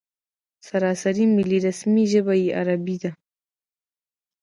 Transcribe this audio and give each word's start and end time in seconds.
سراسري 0.67 1.25
ملي 1.35 1.57
رسمي 1.67 2.03
ژبه 2.11 2.33
یې 2.41 2.49
عربي 2.59 2.97
ده. 3.03 3.11